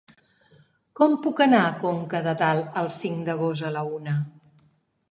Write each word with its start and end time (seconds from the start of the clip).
Com 0.99 1.13
puc 1.25 1.43
anar 1.47 1.59
a 1.67 1.75
Conca 1.83 2.23
de 2.29 2.35
Dalt 2.41 2.81
el 2.83 2.91
cinc 2.99 3.23
d'agost 3.31 3.71
a 3.71 3.73
la 3.79 3.87
una? 4.01 4.19